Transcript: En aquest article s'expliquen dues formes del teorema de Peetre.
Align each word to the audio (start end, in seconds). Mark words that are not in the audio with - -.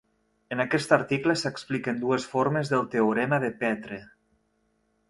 En 0.55 0.63
aquest 0.63 0.95
article 0.97 1.35
s'expliquen 1.41 2.01
dues 2.07 2.27
formes 2.33 2.73
del 2.73 2.89
teorema 2.97 3.41
de 3.47 3.53
Peetre. 3.63 4.03